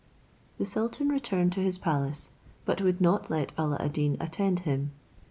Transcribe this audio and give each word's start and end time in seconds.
The 0.57 0.65
sultan 0.65 1.09
returned 1.09 1.51
to 1.51 1.59
his 1.59 1.77
palace, 1.77 2.31
but 2.65 2.81
would 2.81 3.01
not 3.01 3.29
let 3.29 3.53
Alla 3.55 3.77
ad 3.79 3.93
Deen 3.93 4.17
attend 4.19 4.61
him. 4.61 4.93